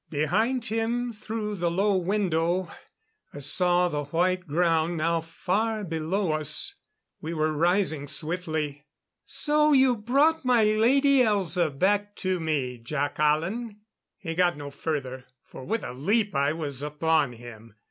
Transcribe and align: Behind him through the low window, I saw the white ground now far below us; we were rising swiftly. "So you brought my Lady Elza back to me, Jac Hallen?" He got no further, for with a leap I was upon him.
Behind 0.09 0.65
him 0.65 1.13
through 1.13 1.57
the 1.57 1.69
low 1.69 1.95
window, 1.95 2.71
I 3.35 3.37
saw 3.37 3.87
the 3.87 4.05
white 4.05 4.47
ground 4.47 4.97
now 4.97 5.21
far 5.21 5.83
below 5.83 6.31
us; 6.31 6.73
we 7.21 7.35
were 7.35 7.53
rising 7.53 8.07
swiftly. 8.07 8.87
"So 9.23 9.73
you 9.73 9.95
brought 9.95 10.43
my 10.43 10.63
Lady 10.63 11.19
Elza 11.19 11.69
back 11.69 12.15
to 12.15 12.39
me, 12.39 12.79
Jac 12.79 13.17
Hallen?" 13.17 13.81
He 14.17 14.33
got 14.33 14.57
no 14.57 14.71
further, 14.71 15.25
for 15.45 15.63
with 15.65 15.83
a 15.83 15.93
leap 15.93 16.33
I 16.33 16.51
was 16.51 16.81
upon 16.81 17.33
him. 17.33 17.75